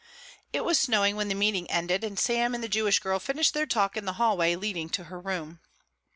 [0.51, 3.67] It was snowing when the meeting ended, and Sam and the Jewish girl finished their
[3.67, 5.59] talk in the hallway leading to her room.